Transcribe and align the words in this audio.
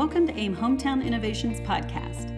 Welcome 0.00 0.26
to 0.28 0.34
AIM 0.34 0.56
Hometown 0.56 1.04
Innovations 1.04 1.60
Podcast. 1.60 2.32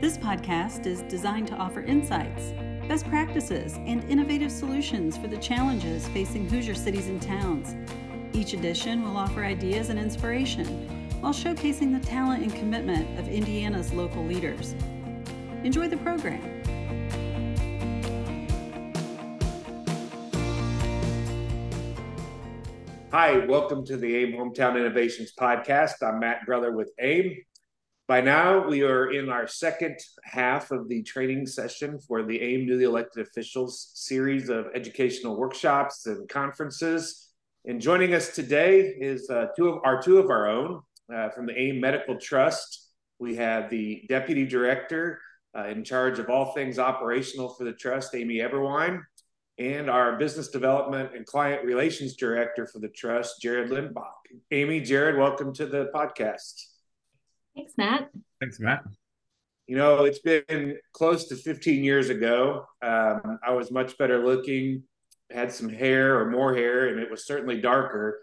This 0.00 0.16
podcast 0.16 0.86
is 0.86 1.02
designed 1.02 1.48
to 1.48 1.56
offer 1.56 1.80
insights, 1.80 2.52
best 2.86 3.08
practices, 3.08 3.74
and 3.86 4.04
innovative 4.04 4.52
solutions 4.52 5.16
for 5.16 5.26
the 5.26 5.36
challenges 5.38 6.06
facing 6.10 6.48
Hoosier 6.48 6.76
cities 6.76 7.08
and 7.08 7.20
towns. 7.20 7.74
Each 8.32 8.52
edition 8.52 9.02
will 9.02 9.16
offer 9.16 9.44
ideas 9.44 9.88
and 9.88 9.98
inspiration 9.98 11.18
while 11.20 11.32
showcasing 11.32 11.92
the 11.92 12.06
talent 12.06 12.44
and 12.44 12.54
commitment 12.54 13.18
of 13.18 13.26
Indiana's 13.26 13.92
local 13.92 14.24
leaders. 14.24 14.76
Enjoy 15.64 15.88
the 15.88 15.96
program. 15.96 16.57
Hi, 23.10 23.38
welcome 23.46 23.86
to 23.86 23.96
the 23.96 24.16
AIM 24.16 24.32
Hometown 24.32 24.76
Innovations 24.78 25.32
Podcast. 25.32 26.02
I'm 26.02 26.20
Matt 26.20 26.44
Brother 26.44 26.72
with 26.72 26.92
AIM. 27.00 27.38
By 28.06 28.20
now, 28.20 28.68
we 28.68 28.82
are 28.82 29.10
in 29.10 29.30
our 29.30 29.46
second 29.46 29.96
half 30.24 30.70
of 30.72 30.90
the 30.90 31.02
training 31.04 31.46
session 31.46 31.98
for 32.00 32.22
the 32.22 32.38
AIM 32.38 32.66
Newly 32.66 32.84
Elected 32.84 33.26
Officials 33.26 33.92
series 33.94 34.50
of 34.50 34.66
educational 34.74 35.38
workshops 35.38 36.04
and 36.04 36.28
conferences. 36.28 37.30
And 37.64 37.80
joining 37.80 38.12
us 38.12 38.34
today 38.34 38.80
is 39.00 39.30
uh, 39.30 39.46
two 39.56 39.68
of 39.68 39.80
our 39.84 40.02
two 40.02 40.18
of 40.18 40.28
our 40.28 40.46
own 40.46 40.82
uh, 41.10 41.30
from 41.30 41.46
the 41.46 41.58
AIM 41.58 41.80
Medical 41.80 42.18
Trust. 42.18 42.90
We 43.18 43.36
have 43.36 43.70
the 43.70 44.04
Deputy 44.10 44.44
Director 44.44 45.18
uh, 45.56 45.68
in 45.68 45.82
charge 45.82 46.18
of 46.18 46.28
all 46.28 46.52
things 46.52 46.78
operational 46.78 47.54
for 47.54 47.64
the 47.64 47.72
trust, 47.72 48.14
Amy 48.14 48.40
Eberwine, 48.40 49.00
and 49.58 49.90
our 49.90 50.16
Business 50.16 50.48
Development 50.48 51.10
and 51.14 51.26
Client 51.26 51.64
Relations 51.64 52.14
Director 52.14 52.66
for 52.66 52.78
the 52.78 52.88
trust, 52.88 53.42
Jared 53.42 53.70
Lindbach. 53.70 54.12
Amy, 54.52 54.80
Jared, 54.80 55.16
welcome 55.16 55.52
to 55.54 55.66
the 55.66 55.90
podcast. 55.92 56.62
Thanks, 57.56 57.72
Matt. 57.76 58.08
Thanks, 58.40 58.60
Matt. 58.60 58.84
You 59.66 59.76
know, 59.76 60.04
it's 60.04 60.20
been 60.20 60.78
close 60.92 61.26
to 61.28 61.36
15 61.36 61.82
years 61.82 62.08
ago. 62.08 62.66
Um, 62.80 63.40
I 63.44 63.50
was 63.52 63.70
much 63.70 63.98
better 63.98 64.24
looking, 64.24 64.84
had 65.30 65.52
some 65.52 65.68
hair 65.68 66.20
or 66.20 66.30
more 66.30 66.54
hair, 66.54 66.88
and 66.88 67.00
it 67.00 67.10
was 67.10 67.26
certainly 67.26 67.60
darker. 67.60 68.20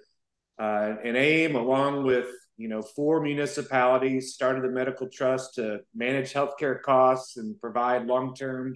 Uh, 0.57 0.95
and 1.03 1.17
AIM, 1.17 1.55
along 1.55 2.05
with 2.05 2.27
you 2.57 2.69
know 2.69 2.81
four 2.81 3.19
municipalities, 3.19 4.33
started 4.33 4.63
the 4.63 4.69
medical 4.69 5.09
trust 5.09 5.55
to 5.55 5.81
manage 5.93 6.31
healthcare 6.31 6.81
costs 6.81 7.35
and 7.35 7.59
provide 7.59 8.07
long-term 8.07 8.73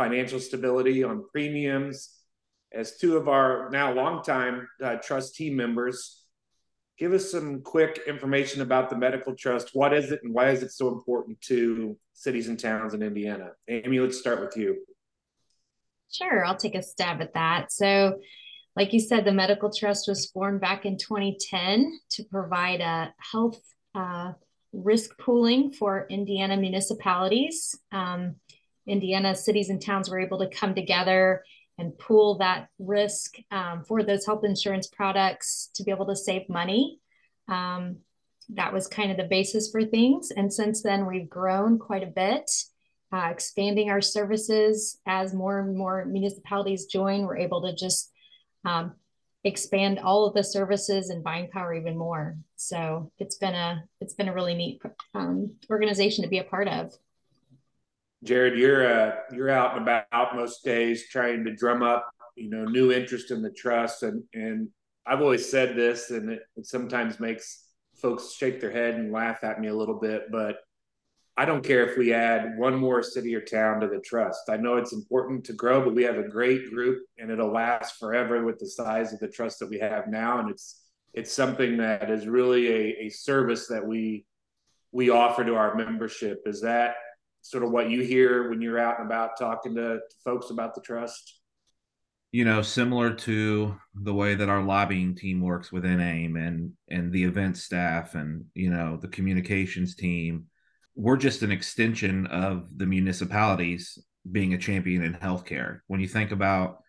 financial 0.00 0.40
stability 0.40 1.04
on 1.04 1.22
premiums. 1.30 2.16
As 2.72 2.96
two 2.96 3.18
of 3.18 3.28
our 3.28 3.68
now 3.70 3.92
longtime 3.92 4.66
uh, 4.82 4.96
trust 4.96 5.34
team 5.34 5.56
members, 5.56 6.24
give 6.98 7.12
us 7.12 7.30
some 7.30 7.60
quick 7.60 8.00
information 8.06 8.62
about 8.62 8.88
the 8.88 8.96
medical 8.96 9.34
trust. 9.36 9.70
What 9.74 9.92
is 9.92 10.10
it 10.10 10.20
and 10.22 10.32
why 10.32 10.50
is 10.50 10.62
it 10.62 10.70
so 10.70 10.88
important 10.88 11.38
to 11.42 11.98
cities 12.14 12.48
and 12.48 12.58
towns 12.58 12.94
in 12.94 13.02
Indiana? 13.02 13.50
Amy, 13.68 14.00
let's 14.00 14.18
start 14.18 14.40
with 14.40 14.56
you. 14.56 14.78
Sure, 16.10 16.46
I'll 16.46 16.56
take 16.56 16.74
a 16.74 16.82
stab 16.82 17.20
at 17.20 17.34
that. 17.34 17.70
So, 17.70 18.20
like 18.76 18.94
you 18.94 19.00
said, 19.00 19.26
the 19.26 19.32
medical 19.32 19.70
trust 19.70 20.08
was 20.08 20.30
formed 20.30 20.62
back 20.62 20.86
in 20.86 20.96
2010 20.96 22.00
to 22.12 22.24
provide 22.24 22.80
a 22.80 23.12
health 23.32 23.60
uh, 23.94 24.32
risk 24.72 25.10
pooling 25.18 25.72
for 25.72 26.06
Indiana 26.08 26.56
municipalities. 26.56 27.78
Um, 27.92 28.36
Indiana 28.90 29.34
cities 29.34 29.70
and 29.70 29.80
towns 29.80 30.10
were 30.10 30.20
able 30.20 30.38
to 30.38 30.48
come 30.48 30.74
together 30.74 31.44
and 31.78 31.98
pool 31.98 32.38
that 32.38 32.68
risk 32.78 33.36
um, 33.50 33.84
for 33.86 34.02
those 34.02 34.26
health 34.26 34.44
insurance 34.44 34.86
products 34.86 35.70
to 35.74 35.82
be 35.82 35.90
able 35.90 36.06
to 36.06 36.16
save 36.16 36.48
money. 36.48 37.00
Um, 37.48 37.98
that 38.50 38.72
was 38.72 38.86
kind 38.86 39.10
of 39.10 39.16
the 39.16 39.24
basis 39.24 39.70
for 39.70 39.84
things. 39.84 40.30
And 40.30 40.52
since 40.52 40.82
then, 40.82 41.06
we've 41.06 41.30
grown 41.30 41.78
quite 41.78 42.02
a 42.02 42.06
bit, 42.06 42.50
uh, 43.12 43.28
expanding 43.30 43.90
our 43.90 44.00
services 44.00 44.98
as 45.06 45.32
more 45.32 45.60
and 45.60 45.76
more 45.76 46.04
municipalities 46.04 46.86
join. 46.86 47.22
We're 47.22 47.38
able 47.38 47.62
to 47.62 47.74
just 47.74 48.10
um, 48.64 48.94
expand 49.44 50.00
all 50.00 50.26
of 50.26 50.34
the 50.34 50.44
services 50.44 51.10
and 51.10 51.24
buying 51.24 51.48
power 51.48 51.72
even 51.74 51.96
more. 51.96 52.36
So 52.56 53.10
it's 53.18 53.36
been 53.36 53.54
a 53.54 53.84
it's 54.00 54.14
been 54.14 54.28
a 54.28 54.34
really 54.34 54.54
neat 54.54 54.82
um, 55.14 55.54
organization 55.70 56.24
to 56.24 56.30
be 56.30 56.38
a 56.38 56.44
part 56.44 56.68
of. 56.68 56.92
Jared, 58.22 58.58
you're 58.58 58.86
uh, 58.86 59.16
you're 59.32 59.50
out 59.50 59.76
and 59.76 59.82
about 59.82 60.36
most 60.36 60.64
days 60.64 61.08
trying 61.08 61.44
to 61.44 61.54
drum 61.54 61.82
up, 61.82 62.10
you 62.36 62.50
know, 62.50 62.64
new 62.64 62.92
interest 62.92 63.30
in 63.30 63.42
the 63.42 63.50
trust, 63.50 64.02
and 64.02 64.22
and 64.34 64.68
I've 65.06 65.22
always 65.22 65.50
said 65.50 65.74
this, 65.74 66.10
and 66.10 66.30
it, 66.30 66.42
it 66.56 66.66
sometimes 66.66 67.18
makes 67.18 67.64
folks 68.00 68.32
shake 68.32 68.60
their 68.60 68.70
head 68.70 68.94
and 68.94 69.12
laugh 69.12 69.42
at 69.42 69.60
me 69.60 69.68
a 69.68 69.74
little 69.74 69.98
bit, 69.98 70.30
but 70.30 70.56
I 71.36 71.46
don't 71.46 71.64
care 71.64 71.88
if 71.88 71.96
we 71.96 72.12
add 72.12 72.58
one 72.58 72.74
more 72.74 73.02
city 73.02 73.34
or 73.34 73.40
town 73.40 73.80
to 73.80 73.88
the 73.88 74.00
trust. 74.00 74.50
I 74.50 74.58
know 74.58 74.76
it's 74.76 74.92
important 74.92 75.44
to 75.44 75.54
grow, 75.54 75.82
but 75.82 75.94
we 75.94 76.02
have 76.02 76.18
a 76.18 76.28
great 76.28 76.70
group, 76.70 77.02
and 77.18 77.30
it'll 77.30 77.52
last 77.52 77.98
forever 77.98 78.44
with 78.44 78.58
the 78.58 78.68
size 78.68 79.14
of 79.14 79.20
the 79.20 79.28
trust 79.28 79.58
that 79.60 79.70
we 79.70 79.78
have 79.78 80.08
now, 80.08 80.40
and 80.40 80.50
it's 80.50 80.82
it's 81.14 81.32
something 81.32 81.78
that 81.78 82.10
is 82.10 82.28
really 82.28 82.68
a, 82.68 83.06
a 83.06 83.08
service 83.08 83.66
that 83.68 83.86
we 83.86 84.26
we 84.92 85.08
offer 85.08 85.42
to 85.44 85.54
our 85.54 85.74
membership. 85.74 86.42
Is 86.44 86.60
that 86.60 86.96
sort 87.42 87.64
of 87.64 87.70
what 87.70 87.90
you 87.90 88.02
hear 88.02 88.48
when 88.48 88.60
you're 88.60 88.78
out 88.78 88.98
and 88.98 89.06
about 89.06 89.38
talking 89.38 89.74
to, 89.74 89.96
to 89.96 90.16
folks 90.24 90.50
about 90.50 90.74
the 90.74 90.80
trust? 90.80 91.40
You 92.32 92.44
know, 92.44 92.62
similar 92.62 93.12
to 93.12 93.76
the 93.94 94.14
way 94.14 94.36
that 94.36 94.48
our 94.48 94.62
lobbying 94.62 95.16
team 95.16 95.40
works 95.40 95.72
within 95.72 96.00
AIM 96.00 96.36
and 96.36 96.72
and 96.88 97.12
the 97.12 97.24
event 97.24 97.56
staff 97.56 98.14
and 98.14 98.44
you 98.54 98.70
know 98.70 98.98
the 99.00 99.08
communications 99.08 99.96
team, 99.96 100.46
we're 100.94 101.16
just 101.16 101.42
an 101.42 101.50
extension 101.50 102.26
of 102.28 102.68
the 102.76 102.86
municipalities 102.86 103.98
being 104.30 104.54
a 104.54 104.58
champion 104.58 105.02
in 105.02 105.14
healthcare. 105.14 105.80
When 105.88 106.00
you 106.00 106.06
think 106.06 106.30
about 106.30 106.82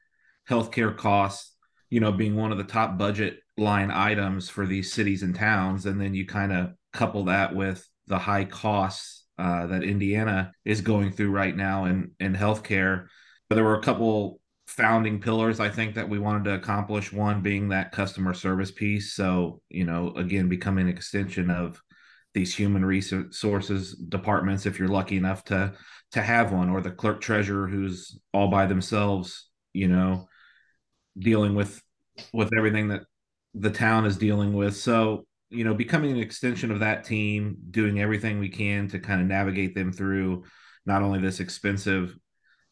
healthcare 0.48 0.96
costs, 0.96 1.56
you 1.90 2.00
know, 2.00 2.12
being 2.12 2.36
one 2.36 2.52
of 2.52 2.58
the 2.58 2.64
top 2.64 2.98
budget 2.98 3.40
line 3.58 3.90
items 3.90 4.48
for 4.48 4.68
these 4.68 4.94
cities 4.94 5.24
and 5.24 5.36
towns, 5.36 5.88
and 5.88 6.00
then 6.00 6.14
you 6.14 6.26
kind 6.28 6.52
of 6.52 6.74
couple 6.94 7.26
that 7.26 7.56
with 7.56 7.88
the 8.08 8.20
high 8.20 8.46
costs 8.46 9.21
uh, 9.38 9.68
that 9.68 9.84
Indiana 9.84 10.52
is 10.66 10.82
going 10.82 11.12
through 11.12 11.32
right 11.32 11.56
now 11.56 11.86
in 11.86 12.12
in 12.20 12.34
healthcare. 12.34 13.08
But 13.50 13.56
there 13.56 13.64
were 13.64 13.80
a 13.80 13.84
couple 13.84 14.40
founding 14.68 15.20
pillars 15.20 15.60
I 15.60 15.68
think 15.68 15.96
that 15.96 16.08
we 16.08 16.18
wanted 16.18 16.46
to 16.46 16.54
accomplish. 16.54 17.12
One 17.12 17.42
being 17.42 17.70
that 17.70 17.92
customer 17.92 18.34
service 18.34 18.72
piece. 18.72 19.14
So 19.14 19.62
you 19.70 19.86
know, 19.86 20.14
again, 20.16 20.50
becoming 20.50 20.88
an 20.88 20.96
extension 20.96 21.50
of 21.50 21.82
these 22.34 22.56
human 22.56 22.86
resources 22.86 23.94
departments 23.94 24.66
if 24.66 24.80
you're 24.80 24.88
lucky 24.88 25.18
enough 25.18 25.44
to 25.46 25.74
to 26.14 26.22
have 26.22 26.52
one 26.52 26.70
or 26.70 26.82
the 26.82 26.92
clerk 26.92 27.22
treasurer 27.22 27.68
who's 27.68 28.20
all 28.34 28.48
by 28.48 28.66
themselves 28.66 29.50
you 29.74 29.88
know 29.88 30.28
dealing 31.18 31.56
with 31.56 31.82
with 32.34 32.52
everything 32.58 32.90
that 32.90 33.02
the 33.54 33.70
town 33.70 34.06
is 34.06 34.18
dealing 34.18 34.54
with 34.54 34.76
so 34.76 35.26
you 35.52 35.66
know, 35.66 35.74
becoming 35.74 36.12
an 36.12 36.20
extension 36.20 36.72
of 36.72 36.80
that 36.80 37.04
team, 37.04 37.58
doing 37.70 38.00
everything 38.00 38.40
we 38.40 38.50
can 38.50 38.88
to 38.88 39.00
kind 39.00 39.22
of 39.22 39.28
navigate 39.28 39.76
them 39.76 39.92
through 39.92 40.46
not 40.86 41.04
only 41.04 41.20
this 41.20 41.40
expensive 41.40 42.18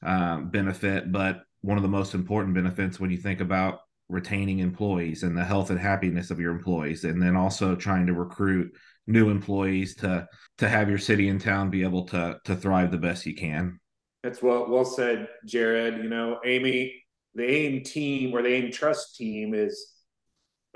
uh, 0.04 0.38
benefit, 0.38 1.12
but 1.12 1.42
one 1.62 1.78
of 1.78 1.84
the 1.84 1.90
most 1.90 2.14
important 2.14 2.56
benefits 2.56 3.00
when 3.00 3.12
you 3.12 3.18
think 3.18 3.42
about 3.42 3.80
retaining 4.08 4.60
employees 4.60 5.24
and 5.24 5.38
the 5.38 5.44
health 5.44 5.70
and 5.70 5.80
happiness 5.80 6.32
of 6.32 6.40
your 6.40 6.52
employees, 6.52 7.04
and 7.04 7.22
then 7.22 7.36
also 7.36 7.76
trying 7.76 8.08
to 8.08 8.14
recruit 8.14 8.72
new 9.08 9.30
employees 9.30 9.96
to 9.96 10.28
to 10.58 10.70
have 10.70 10.90
your 10.90 10.98
city 10.98 11.30
and 11.30 11.42
town 11.42 11.70
be 11.70 11.84
able 11.84 12.06
to 12.06 12.40
to 12.46 12.56
thrive 12.56 12.92
the 12.92 12.98
best 12.98 13.26
you 13.26 13.36
can. 13.36 13.78
That's 14.24 14.42
well 14.42 14.70
well 14.70 14.86
said, 14.86 15.28
Jared. 15.46 15.98
You 15.98 16.10
know, 16.10 16.40
Amy, 16.46 17.04
the 17.36 17.44
AIM 17.44 17.84
team 17.84 18.34
or 18.34 18.42
the 18.42 18.50
AIM 18.50 18.72
Trust 18.72 19.18
team 19.18 19.54
is 19.54 19.96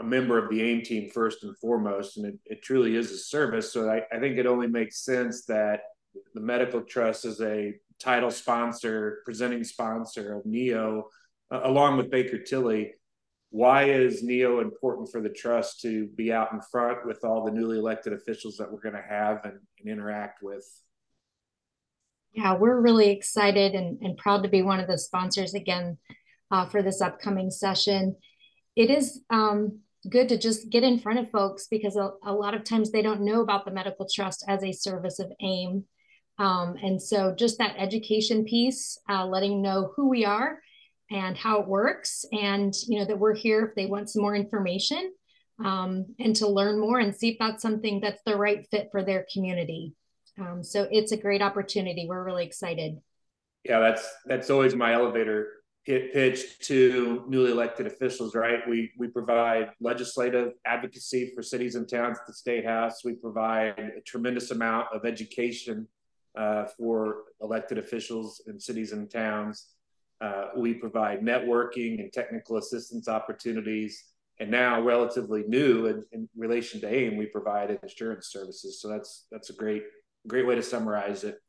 a 0.03 0.07
member 0.07 0.37
of 0.37 0.49
the 0.49 0.61
AIM 0.61 0.81
team 0.81 1.09
first 1.09 1.43
and 1.43 1.57
foremost, 1.57 2.17
and 2.17 2.25
it, 2.25 2.39
it 2.45 2.61
truly 2.61 2.95
is 2.95 3.11
a 3.11 3.17
service. 3.17 3.71
So 3.71 3.89
I, 3.89 4.01
I 4.15 4.19
think 4.19 4.37
it 4.37 4.45
only 4.45 4.67
makes 4.67 5.03
sense 5.03 5.45
that 5.45 5.81
the 6.33 6.41
medical 6.41 6.81
trust 6.81 7.25
is 7.25 7.41
a 7.41 7.73
title 7.99 8.31
sponsor, 8.31 9.21
presenting 9.25 9.63
sponsor 9.63 10.35
of 10.35 10.45
NEO, 10.45 11.07
uh, 11.51 11.61
along 11.63 11.97
with 11.97 12.11
Baker 12.11 12.37
Tilly. 12.37 12.93
Why 13.49 13.85
is 13.85 14.23
NEO 14.23 14.59
important 14.59 15.11
for 15.11 15.21
the 15.21 15.29
trust 15.29 15.81
to 15.81 16.07
be 16.07 16.33
out 16.33 16.51
in 16.51 16.59
front 16.59 17.05
with 17.05 17.23
all 17.23 17.45
the 17.45 17.51
newly 17.51 17.77
elected 17.77 18.13
officials 18.13 18.57
that 18.57 18.71
we're 18.71 18.81
going 18.81 18.95
to 18.95 19.07
have 19.07 19.45
and, 19.45 19.59
and 19.79 19.89
interact 19.89 20.43
with? 20.43 20.65
Yeah, 22.33 22.55
we're 22.55 22.81
really 22.81 23.11
excited 23.11 23.75
and, 23.75 24.01
and 24.01 24.17
proud 24.17 24.41
to 24.43 24.49
be 24.49 24.63
one 24.63 24.79
of 24.79 24.87
the 24.87 24.97
sponsors 24.97 25.53
again 25.53 25.99
uh, 26.49 26.65
for 26.65 26.81
this 26.81 26.99
upcoming 26.99 27.51
session. 27.51 28.15
It 28.75 28.89
is 28.89 29.21
um, 29.29 29.81
good 30.09 30.29
to 30.29 30.37
just 30.37 30.69
get 30.69 30.83
in 30.83 30.99
front 30.99 31.19
of 31.19 31.31
folks 31.31 31.67
because 31.67 31.95
a, 31.95 32.11
a, 32.23 32.33
lot 32.33 32.53
of 32.53 32.63
times 32.63 32.91
they 32.91 33.01
don't 33.01 33.21
know 33.21 33.41
about 33.41 33.65
the 33.65 33.71
medical 33.71 34.07
trust 34.13 34.43
as 34.47 34.63
a 34.63 34.71
service 34.71 35.19
of 35.19 35.31
AIM. 35.41 35.85
Um, 36.39 36.75
and 36.81 37.01
so 37.01 37.33
just 37.37 37.57
that 37.59 37.75
education 37.77 38.43
piece, 38.43 38.97
uh, 39.09 39.25
letting 39.25 39.61
know 39.61 39.93
who 39.95 40.09
we 40.09 40.25
are 40.25 40.59
and 41.11 41.37
how 41.37 41.61
it 41.61 41.67
works 41.67 42.25
and 42.31 42.73
you 42.87 42.97
know 42.99 43.05
that 43.05 43.19
we're 43.19 43.35
here 43.35 43.65
if 43.65 43.75
they 43.75 43.85
want 43.85 44.09
some 44.09 44.21
more 44.21 44.35
information 44.35 45.11
um, 45.63 46.05
and 46.19 46.35
to 46.37 46.47
learn 46.47 46.79
more 46.79 46.99
and 46.99 47.15
see 47.15 47.29
if 47.29 47.37
that's 47.39 47.61
something 47.61 47.99
that's 47.99 48.21
the 48.25 48.35
right 48.35 48.65
fit 48.71 48.89
for 48.91 49.03
their 49.03 49.25
community. 49.31 49.93
Um, 50.39 50.63
so 50.63 50.87
it's 50.91 51.11
a 51.11 51.17
great 51.17 51.41
opportunity. 51.41 52.07
We're 52.07 52.23
really 52.23 52.45
excited. 52.45 52.97
Yeah, 53.63 53.79
that's 53.79 54.07
that's 54.25 54.49
always 54.49 54.75
my 54.75 54.93
elevator 54.93 55.47
pitch 55.85 56.59
to 56.59 57.23
newly 57.27 57.51
elected 57.51 57.87
officials. 57.87 58.35
Right, 58.35 58.59
we 58.67 58.91
we 58.97 59.07
provide 59.07 59.71
legislative 59.79 60.53
advocacy 60.65 61.31
for 61.35 61.41
cities 61.41 61.75
and 61.75 61.87
towns 61.89 62.17
at 62.19 62.27
the 62.27 62.33
state 62.33 62.65
house. 62.65 63.03
We 63.03 63.13
provide 63.13 63.79
a 63.79 64.01
tremendous 64.05 64.51
amount 64.51 64.87
of 64.93 65.05
education 65.05 65.87
uh, 66.37 66.65
for 66.77 67.23
elected 67.41 67.77
officials 67.77 68.41
in 68.47 68.59
cities 68.59 68.91
and 68.91 69.09
towns. 69.09 69.67
Uh, 70.21 70.45
we 70.55 70.73
provide 70.73 71.21
networking 71.21 71.99
and 71.99 72.11
technical 72.13 72.57
assistance 72.57 73.07
opportunities. 73.07 74.05
And 74.39 74.49
now, 74.49 74.81
relatively 74.81 75.43
new 75.47 75.85
in, 75.87 76.03
in, 76.11 76.27
relation 76.35 76.81
to 76.81 76.91
AIM, 76.91 77.17
we 77.17 77.27
provide 77.27 77.77
insurance 77.83 78.27
services. 78.27 78.81
So 78.81 78.87
that's 78.87 79.27
that's 79.31 79.49
a 79.51 79.53
great 79.53 79.83
great 80.27 80.47
way 80.47 80.55
to 80.55 80.63
summarize 80.63 81.23
it. 81.23 81.39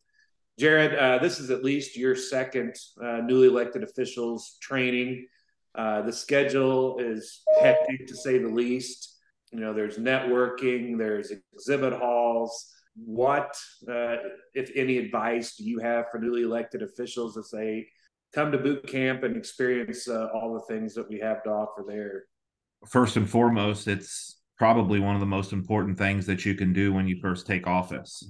Jared, 0.59 0.95
uh, 0.95 1.19
this 1.19 1.41
is 1.41 1.51
at 1.51 1.65
least 1.65 1.97
your 1.97 2.15
second 2.15 2.77
uh, 3.03 3.19
newly 3.25 3.49
elected 3.49 3.83
officials 3.83 4.57
training. 4.61 5.27
Uh, 5.75 6.03
the 6.03 6.13
schedule 6.13 6.99
is 6.99 7.43
hectic 7.61 8.07
to 8.07 8.17
say 8.17 8.39
the 8.39 8.49
least. 8.49 9.19
You 9.51 9.59
know, 9.61 9.75
there's 9.75 9.99
networking, 9.99 10.97
there's 10.97 11.33
exhibit 11.33 11.93
halls. 11.93 12.73
What, 12.95 13.57
uh, 13.89 14.17
if 14.55 14.71
any, 14.77 14.99
advice 14.99 15.57
do 15.57 15.65
you 15.65 15.81
have 15.81 16.07
for 16.13 16.19
newly 16.19 16.43
elected 16.43 16.83
officials 16.83 17.37
as 17.37 17.51
they 17.51 17.89
come 18.33 18.53
to 18.53 18.59
boot 18.59 18.87
camp 18.87 19.25
and 19.25 19.37
experience 19.37 20.09
uh, 20.09 20.29
all 20.33 20.55
the 20.55 20.73
things 20.73 20.95
that 20.95 21.09
we 21.09 21.19
have 21.19 21.43
to 21.45 21.51
offer 21.51 21.85
there? 21.87 22.25
First 22.87 23.17
and 23.17 23.29
foremost, 23.29 23.89
it's 23.89 24.41
probably 24.57 25.01
one 25.01 25.17
of 25.17 25.21
the 25.21 25.27
most 25.27 25.53
important 25.53 25.99
things 25.99 26.27
that 26.27 26.45
you 26.45 26.55
can 26.55 26.73
do 26.73 26.93
when 26.93 27.09
you 27.09 27.19
first 27.21 27.45
take 27.47 27.67
office 27.67 28.23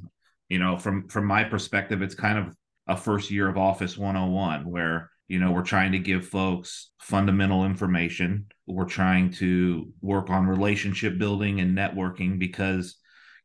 you 0.54 0.60
know 0.60 0.76
from 0.76 1.08
from 1.08 1.26
my 1.26 1.42
perspective 1.42 2.00
it's 2.00 2.14
kind 2.14 2.38
of 2.38 2.54
a 2.86 2.96
first 2.96 3.28
year 3.28 3.48
of 3.48 3.56
office 3.56 3.98
101 3.98 4.70
where 4.70 5.10
you 5.26 5.40
know 5.40 5.50
we're 5.50 5.62
trying 5.62 5.90
to 5.90 5.98
give 5.98 6.28
folks 6.28 6.92
fundamental 7.00 7.64
information. 7.64 8.46
We're 8.66 8.84
trying 8.84 9.32
to 9.32 9.92
work 10.00 10.30
on 10.30 10.46
relationship 10.46 11.18
building 11.18 11.58
and 11.58 11.76
networking 11.76 12.38
because 12.38 12.96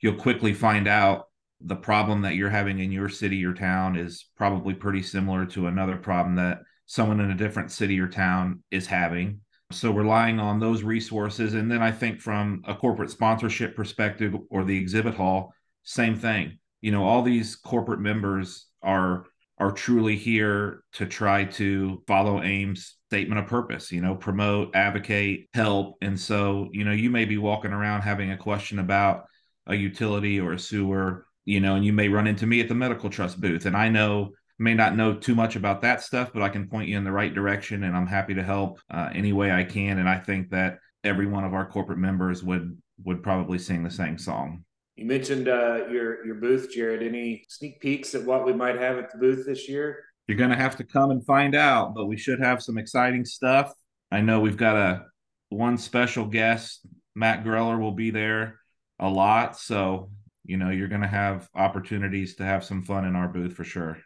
you'll 0.01 0.21
quickly 0.21 0.53
find 0.53 0.87
out 0.87 1.25
the 1.61 1.75
problem 1.75 2.21
that 2.21 2.35
you're 2.35 2.51
having 2.51 2.77
in 2.77 2.91
your 2.91 3.09
city 3.09 3.43
or 3.43 3.55
town 3.55 3.95
is 3.95 4.25
probably 4.37 4.75
pretty 4.75 5.01
similar 5.01 5.47
to 5.47 5.65
another 5.65 5.97
problem 5.97 6.35
that 6.35 6.59
someone 6.85 7.19
in 7.21 7.31
a 7.31 7.35
different 7.35 7.71
city 7.71 7.99
or 7.99 8.07
town 8.07 8.61
is 8.69 8.85
having. 8.85 9.41
So 9.71 9.91
relying 9.91 10.39
on 10.39 10.59
those 10.59 10.83
resources 10.83 11.55
and 11.55 11.71
then 11.71 11.81
i 11.81 11.91
think 11.91 12.21
from 12.21 12.61
a 12.67 12.75
corporate 12.75 13.09
sponsorship 13.09 13.75
perspective 13.75 14.35
or 14.51 14.63
the 14.63 14.77
exhibit 14.77 15.15
hall 15.15 15.53
same 15.83 16.15
thing 16.15 16.59
you 16.81 16.91
know 16.91 17.03
all 17.03 17.21
these 17.21 17.55
corporate 17.55 17.99
members 17.99 18.67
are 18.81 19.25
are 19.57 19.71
truly 19.71 20.15
here 20.15 20.83
to 20.93 21.05
try 21.05 21.43
to 21.43 22.01
follow 22.07 22.41
aim's 22.41 22.95
statement 23.09 23.39
of 23.39 23.47
purpose 23.47 23.91
you 23.91 24.01
know 24.01 24.15
promote 24.15 24.75
advocate 24.75 25.49
help. 25.53 25.95
And 26.01 26.19
so 26.19 26.69
you 26.71 26.83
know 26.83 26.91
you 26.91 27.09
may 27.09 27.25
be 27.25 27.37
walking 27.37 27.71
around 27.71 28.01
having 28.01 28.31
a 28.31 28.37
question 28.37 28.79
about 28.79 29.25
a 29.67 29.75
utility 29.75 30.39
or 30.39 30.53
a 30.53 30.59
sewer 30.59 31.25
you 31.45 31.59
know 31.59 31.75
and 31.75 31.85
you 31.85 31.93
may 31.93 32.07
run 32.07 32.27
into 32.27 32.47
me 32.47 32.61
at 32.61 32.67
the 32.67 32.75
medical 32.75 33.09
trust 33.09 33.41
booth. 33.41 33.65
And 33.65 33.75
i 33.75 33.89
know 33.89 34.31
may 34.61 34.73
not 34.73 34.95
know 34.95 35.13
too 35.13 35.35
much 35.35 35.55
about 35.55 35.81
that 35.81 36.03
stuff 36.03 36.31
but 36.33 36.43
i 36.43 36.49
can 36.49 36.67
point 36.67 36.89
you 36.89 36.97
in 36.97 37.03
the 37.03 37.11
right 37.11 37.33
direction 37.33 37.83
and 37.83 37.95
i'm 37.95 38.07
happy 38.07 38.33
to 38.33 38.43
help 38.43 38.79
uh, 38.91 39.09
any 39.13 39.33
way 39.33 39.51
i 39.51 39.63
can. 39.63 39.99
And 39.99 40.07
i 40.07 40.17
think 40.17 40.49
that 40.51 40.79
every 41.03 41.25
one 41.25 41.43
of 41.43 41.53
our 41.53 41.67
corporate 41.67 41.99
members 41.99 42.43
would 42.43 42.77
would 43.05 43.23
probably 43.23 43.57
sing 43.57 43.83
the 43.83 43.91
same 43.91 44.17
song 44.17 44.63
you 44.99 45.05
mentioned 45.05 45.47
uh, 45.47 45.87
your 45.89 46.25
your 46.25 46.35
booth, 46.35 46.69
Jared. 46.73 47.01
Any 47.01 47.45
sneak 47.47 47.79
peeks 47.79 48.13
at 48.15 48.25
what 48.25 48.45
we 48.45 48.51
might 48.51 48.77
have 48.77 48.97
at 48.97 49.09
the 49.09 49.17
booth 49.17 49.45
this 49.45 49.69
year? 49.69 50.03
You're 50.27 50.37
going 50.37 50.49
to 50.49 50.57
have 50.57 50.75
to 50.75 50.83
come 50.83 51.11
and 51.11 51.25
find 51.25 51.55
out, 51.55 51.95
but 51.95 52.07
we 52.07 52.17
should 52.17 52.41
have 52.41 52.61
some 52.61 52.77
exciting 52.77 53.23
stuff. 53.23 53.71
I 54.11 54.19
know 54.19 54.41
we've 54.41 54.57
got 54.57 54.75
a 54.75 55.05
one 55.47 55.77
special 55.77 56.25
guest. 56.25 56.85
Matt 57.15 57.45
Greller 57.45 57.79
will 57.79 57.93
be 57.93 58.11
there 58.11 58.59
a 58.99 59.09
lot, 59.09 59.57
so 59.57 60.11
you 60.43 60.57
know 60.57 60.69
you're 60.69 60.89
going 60.89 61.01
to 61.01 61.07
have 61.07 61.47
opportunities 61.55 62.35
to 62.35 62.43
have 62.43 62.65
some 62.65 62.83
fun 62.83 63.05
in 63.05 63.15
our 63.15 63.29
booth 63.29 63.53
for 63.53 63.63
sure. 63.63 63.97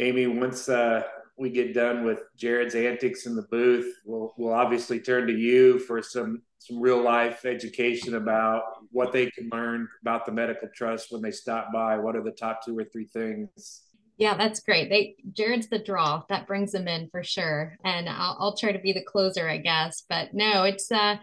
Amy, 0.00 0.26
once 0.26 0.68
uh, 0.68 1.02
we 1.38 1.50
get 1.50 1.74
done 1.74 2.04
with 2.04 2.20
Jared's 2.36 2.74
antics 2.74 3.26
in 3.26 3.36
the 3.36 3.46
booth, 3.50 3.94
we'll 4.04 4.34
we'll 4.36 4.54
obviously 4.54 5.00
turn 5.00 5.26
to 5.26 5.34
you 5.34 5.78
for 5.78 6.02
some 6.02 6.42
some 6.58 6.80
real 6.80 7.00
life 7.00 7.44
education 7.44 8.14
about 8.14 8.62
what 8.90 9.12
they 9.12 9.30
can 9.30 9.48
learn 9.52 9.86
about 10.02 10.26
the 10.26 10.32
medical 10.32 10.68
trust 10.74 11.08
when 11.10 11.22
they 11.22 11.30
stop 11.30 11.72
by. 11.72 11.96
What 11.98 12.16
are 12.16 12.22
the 12.22 12.30
top 12.30 12.64
two 12.64 12.76
or 12.76 12.84
three 12.84 13.06
things? 13.06 13.82
Yeah, 14.18 14.36
that's 14.36 14.60
great. 14.60 14.88
They 14.88 15.16
Jared's 15.32 15.68
the 15.68 15.78
draw 15.78 16.22
that 16.28 16.46
brings 16.46 16.72
them 16.72 16.88
in 16.88 17.08
for 17.10 17.22
sure, 17.22 17.76
and 17.84 18.08
I'll, 18.08 18.36
I'll 18.40 18.56
try 18.56 18.72
to 18.72 18.78
be 18.78 18.92
the 18.92 19.04
closer, 19.04 19.48
I 19.48 19.58
guess. 19.58 20.04
But 20.08 20.32
no, 20.32 20.64
it's 20.64 20.90
uh 20.90 21.16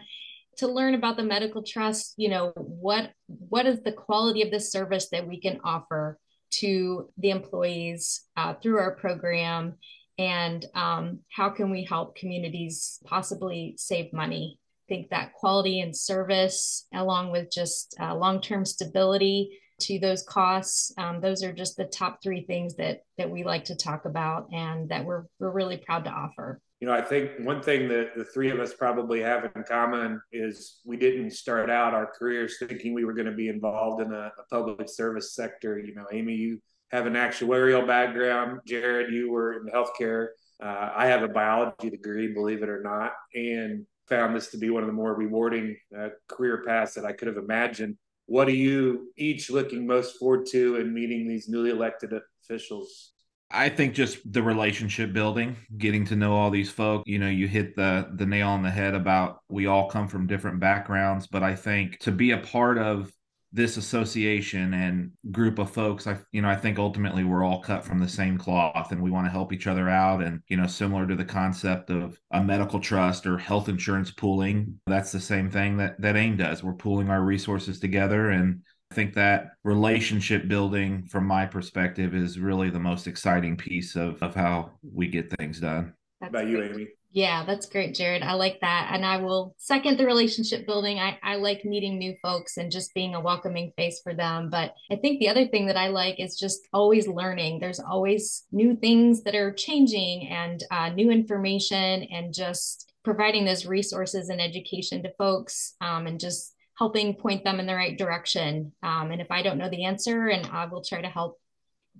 to 0.58 0.68
learn 0.68 0.94
about 0.94 1.16
the 1.16 1.24
medical 1.24 1.64
trust. 1.64 2.14
You 2.16 2.28
know 2.28 2.52
what 2.56 3.10
what 3.26 3.66
is 3.66 3.82
the 3.82 3.92
quality 3.92 4.42
of 4.42 4.52
the 4.52 4.60
service 4.60 5.08
that 5.10 5.26
we 5.26 5.40
can 5.40 5.60
offer 5.64 6.18
to 6.60 7.10
the 7.18 7.30
employees 7.30 8.22
uh, 8.36 8.54
through 8.54 8.78
our 8.78 8.94
program 8.94 9.74
and 10.18 10.64
um, 10.74 11.20
how 11.30 11.50
can 11.50 11.70
we 11.70 11.84
help 11.84 12.16
communities 12.16 13.00
possibly 13.04 13.74
save 13.76 14.12
money 14.12 14.58
think 14.88 15.10
that 15.10 15.32
quality 15.34 15.80
and 15.80 15.96
service, 15.96 16.86
along 16.92 17.32
with 17.32 17.50
just 17.50 17.96
uh, 18.00 18.14
long 18.14 18.40
term 18.40 18.64
stability 18.64 19.58
to 19.80 19.98
those 19.98 20.22
costs, 20.22 20.92
um, 20.98 21.20
those 21.20 21.42
are 21.42 21.52
just 21.52 21.76
the 21.76 21.84
top 21.84 22.22
three 22.22 22.44
things 22.44 22.76
that 22.76 23.00
that 23.18 23.30
we 23.30 23.44
like 23.44 23.64
to 23.64 23.74
talk 23.74 24.04
about 24.04 24.48
and 24.52 24.88
that 24.88 25.04
we're 25.04 25.24
we're 25.38 25.50
really 25.50 25.78
proud 25.78 26.04
to 26.04 26.10
offer. 26.10 26.60
You 26.80 26.88
know, 26.88 26.94
I 26.94 27.02
think 27.02 27.30
one 27.40 27.62
thing 27.62 27.88
that 27.88 28.14
the 28.14 28.24
three 28.24 28.50
of 28.50 28.60
us 28.60 28.74
probably 28.74 29.22
have 29.22 29.44
in 29.44 29.64
common 29.64 30.20
is 30.32 30.80
we 30.84 30.96
didn't 30.96 31.30
start 31.30 31.70
out 31.70 31.94
our 31.94 32.10
careers 32.18 32.56
thinking 32.58 32.92
we 32.92 33.04
were 33.04 33.14
going 33.14 33.26
to 33.26 33.32
be 33.32 33.48
involved 33.48 34.02
in 34.02 34.12
a, 34.12 34.32
a 34.38 34.44
public 34.50 34.88
service 34.88 35.34
sector. 35.34 35.78
You 35.78 35.94
know, 35.94 36.04
Amy, 36.12 36.34
you 36.34 36.60
have 36.94 37.06
an 37.06 37.14
actuarial 37.14 37.84
background. 37.84 38.60
Jared, 38.64 39.12
you 39.12 39.28
were 39.28 39.54
in 39.54 39.66
healthcare. 39.66 40.28
Uh, 40.62 40.90
I 40.94 41.06
have 41.06 41.24
a 41.24 41.28
biology 41.28 41.90
degree, 41.90 42.32
believe 42.32 42.62
it 42.62 42.68
or 42.68 42.82
not, 42.82 43.14
and 43.34 43.84
found 44.08 44.36
this 44.36 44.52
to 44.52 44.58
be 44.58 44.70
one 44.70 44.84
of 44.84 44.86
the 44.86 44.92
more 44.92 45.12
rewarding 45.12 45.76
uh, 45.98 46.10
career 46.28 46.62
paths 46.64 46.94
that 46.94 47.04
I 47.04 47.12
could 47.12 47.26
have 47.26 47.36
imagined. 47.36 47.96
What 48.26 48.46
are 48.46 48.52
you 48.52 49.12
each 49.16 49.50
looking 49.50 49.88
most 49.88 50.18
forward 50.18 50.46
to 50.52 50.76
in 50.76 50.94
meeting 50.94 51.26
these 51.26 51.48
newly 51.48 51.70
elected 51.70 52.12
officials? 52.44 53.10
I 53.50 53.70
think 53.70 53.94
just 53.94 54.32
the 54.32 54.42
relationship 54.42 55.12
building, 55.12 55.56
getting 55.76 56.04
to 56.06 56.16
know 56.16 56.32
all 56.32 56.50
these 56.50 56.70
folks. 56.70 57.02
You 57.08 57.18
know, 57.18 57.28
you 57.28 57.48
hit 57.48 57.74
the 57.74 58.08
the 58.14 58.24
nail 58.24 58.48
on 58.48 58.62
the 58.62 58.70
head 58.70 58.94
about 58.94 59.40
we 59.48 59.66
all 59.66 59.90
come 59.90 60.06
from 60.06 60.28
different 60.28 60.60
backgrounds, 60.60 61.26
but 61.26 61.42
I 61.42 61.56
think 61.56 61.98
to 62.00 62.12
be 62.12 62.30
a 62.30 62.38
part 62.38 62.78
of 62.78 63.12
this 63.54 63.76
association 63.76 64.74
and 64.74 65.12
group 65.30 65.60
of 65.60 65.70
folks 65.70 66.08
i 66.08 66.18
you 66.32 66.42
know 66.42 66.48
i 66.48 66.56
think 66.56 66.76
ultimately 66.76 67.22
we're 67.22 67.44
all 67.44 67.60
cut 67.60 67.84
from 67.84 68.00
the 68.00 68.08
same 68.08 68.36
cloth 68.36 68.90
and 68.90 69.00
we 69.00 69.12
want 69.12 69.24
to 69.24 69.30
help 69.30 69.52
each 69.52 69.68
other 69.68 69.88
out 69.88 70.22
and 70.22 70.40
you 70.48 70.56
know 70.56 70.66
similar 70.66 71.06
to 71.06 71.14
the 71.14 71.24
concept 71.24 71.88
of 71.88 72.20
a 72.32 72.42
medical 72.42 72.80
trust 72.80 73.26
or 73.26 73.38
health 73.38 73.68
insurance 73.68 74.10
pooling 74.10 74.78
that's 74.88 75.12
the 75.12 75.20
same 75.20 75.48
thing 75.48 75.76
that 75.76 75.98
that 76.00 76.16
aim 76.16 76.36
does 76.36 76.64
we're 76.64 76.72
pooling 76.72 77.08
our 77.08 77.22
resources 77.22 77.78
together 77.78 78.30
and 78.30 78.60
I 78.90 78.94
think 78.94 79.14
that 79.14 79.52
relationship 79.64 80.46
building 80.46 81.06
from 81.10 81.26
my 81.26 81.46
perspective 81.46 82.14
is 82.14 82.38
really 82.38 82.70
the 82.70 82.78
most 82.78 83.08
exciting 83.08 83.56
piece 83.56 83.96
of, 83.96 84.22
of 84.22 84.36
how 84.36 84.70
we 84.82 85.08
get 85.08 85.36
things 85.36 85.58
done. 85.58 85.94
That's 86.20 86.30
about 86.30 86.46
you, 86.46 86.62
Amy? 86.62 86.88
Yeah, 87.14 87.44
that's 87.44 87.66
great, 87.66 87.94
Jared. 87.94 88.24
I 88.24 88.32
like 88.32 88.58
that. 88.62 88.90
And 88.92 89.06
I 89.06 89.18
will 89.18 89.54
second 89.56 89.98
the 89.98 90.04
relationship 90.04 90.66
building. 90.66 90.98
I, 90.98 91.16
I 91.22 91.36
like 91.36 91.64
meeting 91.64 91.96
new 91.96 92.16
folks 92.20 92.56
and 92.56 92.72
just 92.72 92.92
being 92.92 93.14
a 93.14 93.20
welcoming 93.20 93.72
face 93.76 94.00
for 94.02 94.14
them. 94.14 94.50
But 94.50 94.74
I 94.90 94.96
think 94.96 95.20
the 95.20 95.28
other 95.28 95.46
thing 95.46 95.66
that 95.66 95.76
I 95.76 95.88
like 95.88 96.18
is 96.18 96.36
just 96.36 96.66
always 96.72 97.06
learning. 97.06 97.60
There's 97.60 97.78
always 97.78 98.42
new 98.50 98.74
things 98.74 99.22
that 99.22 99.36
are 99.36 99.52
changing 99.52 100.26
and 100.26 100.64
uh, 100.72 100.88
new 100.88 101.12
information 101.12 102.02
and 102.02 102.34
just 102.34 102.92
providing 103.04 103.44
those 103.44 103.64
resources 103.64 104.28
and 104.28 104.40
education 104.40 105.04
to 105.04 105.14
folks 105.16 105.76
um, 105.80 106.08
and 106.08 106.18
just 106.18 106.52
helping 106.76 107.14
point 107.14 107.44
them 107.44 107.60
in 107.60 107.66
the 107.66 107.76
right 107.76 107.96
direction. 107.96 108.72
Um, 108.82 109.12
and 109.12 109.20
if 109.20 109.30
I 109.30 109.42
don't 109.42 109.58
know 109.58 109.70
the 109.70 109.84
answer, 109.84 110.26
and 110.26 110.44
I 110.46 110.66
will 110.66 110.82
try 110.82 111.00
to 111.00 111.08
help 111.08 111.38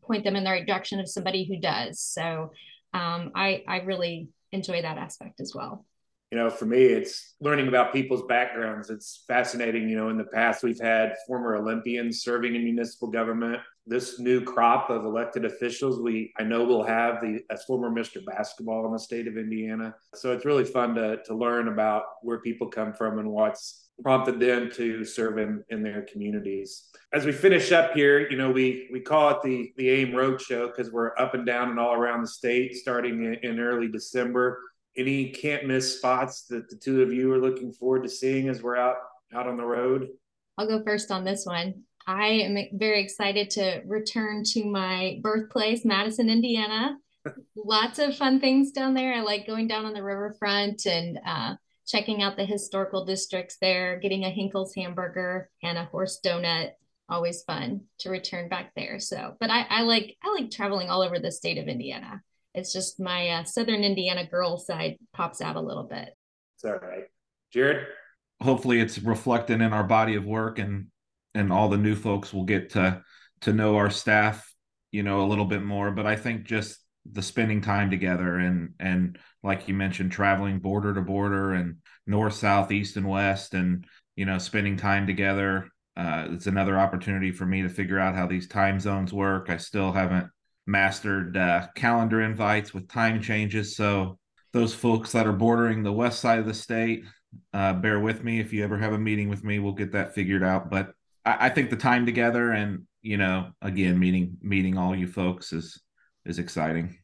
point 0.03 0.25
them 0.25 0.35
in 0.35 0.43
the 0.43 0.51
right 0.51 0.67
direction 0.67 0.99
of 0.99 1.09
somebody 1.09 1.45
who 1.45 1.61
does. 1.61 2.01
So 2.01 2.51
um, 2.93 3.31
I, 3.37 3.63
I 3.69 3.83
really 3.83 4.31
enjoy 4.55 4.83
that 4.83 4.99
aspect 4.99 5.41
as 5.41 5.53
well. 5.55 5.85
You 6.31 6.39
know, 6.39 6.51
for 6.51 6.67
me, 6.67 6.83
it's 6.83 7.35
learning 7.41 7.69
about 7.69 7.93
people's 7.93 8.25
backgrounds. 8.27 8.91
It's 8.91 9.25
fascinating. 9.29 9.89
You 9.89 9.97
know, 9.97 10.09
in 10.09 10.19
the 10.19 10.25
past, 10.25 10.63
we've 10.63 10.81
had 10.81 11.15
former 11.27 11.57
Olympians 11.57 12.23
serving 12.23 12.55
in 12.55 12.65
municipal 12.65 13.09
government. 13.09 13.61
This 13.87 14.19
new 14.19 14.41
crop 14.41 14.91
of 14.91 15.05
elected 15.05 15.45
officials, 15.45 16.01
we 16.01 16.33
I 16.39 16.43
know 16.43 16.65
we'll 16.65 16.83
have 16.83 17.21
the 17.21 17.45
as 17.51 17.65
former 17.65 17.91
Mr. 17.91 18.25
Basketball 18.25 18.87
in 18.87 18.93
the 18.93 18.99
state 18.99 19.29
of 19.29 19.37
Indiana. 19.37 19.95
So 20.15 20.33
it's 20.33 20.45
really 20.45 20.65
fun 20.65 20.95
to 20.95 21.23
to 21.25 21.35
learn 21.35 21.69
about 21.69 22.05
where 22.23 22.41
people 22.41 22.69
come 22.69 22.95
from 22.95 23.19
and 23.19 23.31
what's 23.31 23.91
prompted 24.03 24.41
them 24.41 24.71
to 24.73 25.05
serve 25.05 25.39
in, 25.39 25.63
in 25.69 25.83
their 25.83 26.03
communities. 26.11 26.89
As 27.13 27.25
we 27.25 27.31
finish 27.33 27.71
up 27.71 27.93
here, 27.93 28.29
you 28.29 28.37
know, 28.37 28.51
we 28.51 28.89
we 28.93 29.01
call 29.01 29.31
it 29.31 29.43
the 29.43 29.73
the 29.77 29.89
AIM 29.89 30.13
Roadshow 30.13 30.69
because 30.69 30.91
we're 30.91 31.17
up 31.19 31.35
and 31.35 31.47
down 31.47 31.71
and 31.71 31.79
all 31.79 31.93
around 31.93 32.23
the 32.23 32.29
state 32.29 32.75
starting 32.75 33.25
in, 33.25 33.35
in 33.49 33.61
early 33.61 33.89
December 33.89 34.59
any 34.97 35.31
can't 35.31 35.67
miss 35.67 35.99
spots 35.99 36.47
that 36.47 36.69
the 36.69 36.77
two 36.77 37.03
of 37.03 37.13
you 37.13 37.33
are 37.33 37.41
looking 37.41 37.73
forward 37.73 38.03
to 38.05 38.09
seeing 38.09 38.49
as 38.49 38.63
we're 38.63 38.77
out 38.77 38.97
out 39.35 39.47
on 39.47 39.57
the 39.57 39.65
road? 39.65 40.09
I'll 40.57 40.69
go 40.69 40.83
first 40.85 41.11
on 41.11 41.25
this 41.25 41.45
one. 41.45 41.83
I 42.07 42.27
am 42.27 42.57
very 42.75 43.03
excited 43.03 43.51
to 43.51 43.83
return 43.87 44.45
to 44.53 44.65
my 44.65 45.19
birthplace, 45.23 45.85
Madison, 45.85 46.29
Indiana. 46.29 46.99
Lots 47.57 47.99
of 47.99 48.17
fun 48.17 48.41
things 48.41 48.71
down 48.73 48.95
there. 48.95 49.15
I 49.15 49.21
like 49.21 49.47
going 49.47 49.67
down 49.67 49.87
on 49.87 49.95
the 49.95 50.03
riverfront 50.03 50.87
and 50.87 51.19
uh, 51.27 51.55
checking 51.87 52.23
out 52.23 52.37
the 52.37 52.45
historical 52.45 53.05
districts 53.05 53.57
there, 53.61 53.99
getting 53.99 54.25
a 54.25 54.31
Hinkle's 54.31 54.75
hamburger 54.75 55.51
and 55.63 55.79
a 55.79 55.87
horse 55.87 56.21
donut. 56.25 56.73
Always 57.09 57.43
fun 57.43 57.83
to 57.99 58.11
return 58.11 58.49
back 58.49 58.73
there. 58.77 58.99
So, 58.99 59.37
but 59.41 59.51
I, 59.51 59.67
I 59.69 59.83
like 59.83 60.17
I 60.23 60.33
like 60.33 60.51
traveling 60.51 60.89
all 60.89 61.03
over 61.03 61.19
the 61.19 61.33
state 61.33 61.59
of 61.59 61.69
Indiana 61.69 62.23
it's 62.55 62.73
just 62.73 63.01
my 63.01 63.29
uh, 63.29 63.45
Southern 63.45 63.83
Indiana 63.83 64.27
girl 64.27 64.57
side 64.57 64.97
pops 65.13 65.41
out 65.41 65.57
a 65.57 65.61
little 65.61 65.85
bit. 65.85 66.11
It's 66.57 66.65
all 66.65 66.79
right. 66.79 67.05
Jared? 67.53 67.87
Hopefully 68.41 68.81
it's 68.81 68.99
reflected 68.99 69.61
in 69.61 69.73
our 69.73 69.85
body 69.85 70.15
of 70.17 70.25
work 70.25 70.59
and 70.59 70.87
and 71.35 71.53
all 71.53 71.69
the 71.69 71.77
new 71.77 71.97
folks 71.97 72.33
will 72.33 72.45
get 72.45 72.71
to 72.71 73.03
to 73.41 73.53
know 73.53 73.77
our 73.77 73.91
staff, 73.91 74.53
you 74.93 75.03
know, 75.03 75.23
a 75.23 75.27
little 75.27 75.45
bit 75.45 75.63
more. 75.63 75.91
But 75.91 76.07
I 76.07 76.17
think 76.17 76.45
just 76.45 76.79
the 77.11 77.23
spending 77.23 77.61
time 77.61 77.91
together 77.91 78.39
and 78.39 78.75
and 78.79 79.19
like 79.43 79.69
you 79.69 79.75
mentioned, 79.75 80.13
traveling 80.13 80.59
border 80.59 80.95
to 80.95 81.01
border 81.01 81.53
and 81.53 81.77
north, 82.07 82.35
south, 82.35 82.71
east, 82.73 82.97
and 82.97 83.09
west, 83.09 83.55
and 83.55 83.85
you 84.17 84.25
know, 84.25 84.39
spending 84.39 84.77
time 84.77 85.07
together. 85.07 85.69
Uh, 85.97 86.27
it's 86.31 86.47
another 86.47 86.79
opportunity 86.79 87.31
for 87.31 87.47
me 87.47 87.63
to 87.63 87.69
figure 87.69 87.99
out 87.99 88.17
how 88.17 88.27
these 88.27 88.49
time 88.49 88.81
zones 88.81 89.13
work. 89.13 89.49
I 89.49 89.59
still 89.59 89.93
haven't 89.93 90.29
mastered 90.67 91.37
uh, 91.37 91.67
calendar 91.75 92.23
invites 92.23 92.73
with 92.73 92.89
time 92.89 93.21
changes. 93.21 93.77
So 93.77 94.19
those 94.53 94.75
folks 94.75 95.13
that 95.13 95.27
are 95.27 95.33
bordering 95.33 95.83
the 95.83 95.93
west 95.93 96.21
side 96.21 96.39
of 96.39 96.47
the 96.47 96.55
state, 96.55 97.05
uh, 97.53 97.73
bear 97.75 98.01
with 98.01 98.23
me. 98.23 98.41
If 98.41 98.53
you 98.53 98.65
ever 98.65 98.79
have 98.79 98.93
a 98.93 98.99
meeting 98.99 99.29
with 99.29 99.45
me, 99.45 99.59
we'll 99.59 99.73
get 99.73 99.93
that 99.93 100.15
figured 100.15 100.43
out. 100.43 100.71
But 100.71 100.93
I, 101.25 101.47
I 101.47 101.49
think 101.49 101.71
the 101.71 101.77
time 101.77 102.07
together 102.07 102.53
and 102.53 102.87
you 103.03 103.19
know, 103.19 103.51
again, 103.61 103.99
meeting 103.99 104.39
meeting 104.41 104.79
all 104.79 104.97
you 104.97 105.07
folks 105.07 105.53
is 105.53 105.81
is 106.25 106.39
exciting. 106.39 106.99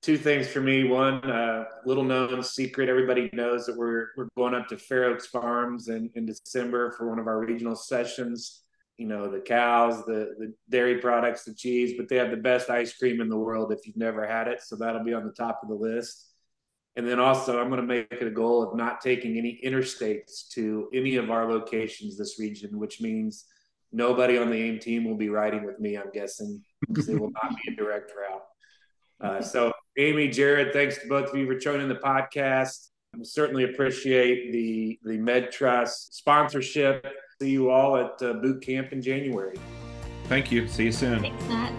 Two 0.00 0.16
things 0.16 0.48
for 0.48 0.60
me. 0.60 0.84
One, 0.84 1.22
uh, 1.24 1.64
little 1.84 2.04
known 2.04 2.42
secret. 2.42 2.88
Everybody 2.88 3.28
knows 3.32 3.66
that 3.66 3.76
we're 3.76 4.08
we're 4.16 4.28
going 4.36 4.54
up 4.54 4.68
to 4.68 4.78
Fair 4.78 5.04
Oaks 5.04 5.26
Farms 5.26 5.88
in, 5.88 6.10
in 6.14 6.24
December 6.24 6.92
for 6.92 7.10
one 7.10 7.18
of 7.18 7.26
our 7.26 7.38
regional 7.38 7.76
sessions 7.76 8.62
you 8.98 9.06
know 9.06 9.30
the 9.30 9.38
cows 9.40 10.04
the 10.04 10.34
the 10.38 10.52
dairy 10.68 10.98
products 10.98 11.44
the 11.44 11.54
cheese 11.54 11.94
but 11.96 12.08
they 12.08 12.16
have 12.16 12.32
the 12.32 12.36
best 12.36 12.68
ice 12.68 12.92
cream 12.98 13.20
in 13.20 13.28
the 13.28 13.36
world 13.36 13.72
if 13.72 13.86
you've 13.86 13.96
never 13.96 14.26
had 14.26 14.48
it. 14.48 14.60
So 14.60 14.76
that'll 14.76 15.04
be 15.04 15.14
on 15.14 15.24
the 15.24 15.32
top 15.32 15.60
of 15.62 15.68
the 15.68 15.74
list. 15.74 16.26
And 16.96 17.06
then 17.06 17.20
also 17.20 17.60
i'm 17.60 17.68
going 17.68 17.80
to 17.80 17.86
make 17.86 18.08
it 18.10 18.26
a 18.26 18.30
goal 18.30 18.60
of 18.62 18.76
not 18.76 19.00
taking 19.00 19.38
any 19.38 19.60
interstates 19.64 20.48
to 20.54 20.88
any 20.92 21.14
of 21.14 21.30
our 21.30 21.48
locations 21.48 22.18
this 22.18 22.40
region 22.40 22.76
which 22.76 23.00
means 23.00 23.44
nobody 23.92 24.36
on 24.36 24.50
the 24.50 24.60
aim 24.60 24.80
team 24.80 25.04
will 25.04 25.16
be 25.16 25.28
riding 25.28 25.64
with 25.64 25.78
me 25.78 25.96
i'm 25.96 26.10
guessing 26.12 26.60
because 26.88 27.08
it 27.08 27.18
will 27.20 27.30
not 27.30 27.50
be 27.50 27.72
a 27.72 27.76
direct 27.76 28.10
route. 28.10 28.42
Uh, 29.20 29.40
so 29.40 29.72
amy 29.96 30.26
jared 30.28 30.72
thanks 30.72 30.98
to 30.98 31.06
both 31.06 31.28
of 31.28 31.36
you 31.36 31.46
for 31.46 31.56
joining 31.56 31.88
the 31.88 31.94
podcast. 31.94 32.88
I 33.14 33.18
certainly 33.22 33.62
appreciate 33.62 34.50
the 34.52 34.98
the 35.04 35.18
MedTrust 35.18 36.12
sponsorship 36.12 37.06
see 37.40 37.50
you 37.50 37.70
all 37.70 37.96
at 37.96 38.20
uh, 38.20 38.32
boot 38.32 38.60
camp 38.60 38.92
in 38.92 39.00
January. 39.00 39.56
Thank 40.24 40.50
you. 40.50 40.66
See 40.66 40.86
you 40.86 40.92
soon. 40.92 41.20
Thanks, 41.20 41.44
Matt. 41.46 41.72